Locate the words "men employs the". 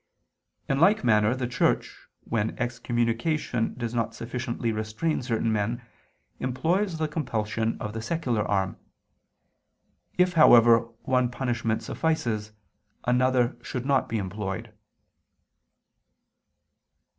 5.53-7.07